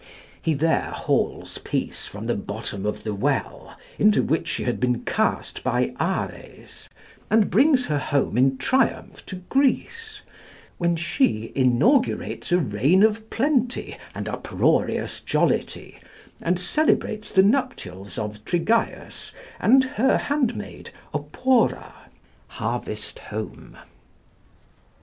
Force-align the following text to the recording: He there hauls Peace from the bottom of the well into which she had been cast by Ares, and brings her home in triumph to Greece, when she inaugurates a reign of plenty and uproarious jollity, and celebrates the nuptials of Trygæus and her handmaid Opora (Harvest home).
He 0.41 0.55
there 0.55 0.89
hauls 0.95 1.59
Peace 1.59 2.07
from 2.07 2.25
the 2.25 2.33
bottom 2.33 2.87
of 2.87 3.03
the 3.03 3.13
well 3.13 3.77
into 3.99 4.23
which 4.23 4.47
she 4.47 4.63
had 4.63 4.79
been 4.79 5.01
cast 5.03 5.63
by 5.63 5.93
Ares, 5.99 6.89
and 7.29 7.51
brings 7.51 7.85
her 7.85 7.99
home 7.99 8.35
in 8.35 8.57
triumph 8.57 9.23
to 9.27 9.35
Greece, 9.35 10.23
when 10.79 10.95
she 10.95 11.51
inaugurates 11.53 12.51
a 12.51 12.57
reign 12.57 13.03
of 13.03 13.29
plenty 13.29 13.95
and 14.15 14.27
uproarious 14.27 15.21
jollity, 15.21 15.99
and 16.41 16.57
celebrates 16.59 17.31
the 17.31 17.43
nuptials 17.43 18.17
of 18.17 18.43
Trygæus 18.43 19.33
and 19.59 19.83
her 19.83 20.17
handmaid 20.17 20.89
Opora 21.13 21.93
(Harvest 22.47 23.19
home). 23.19 23.77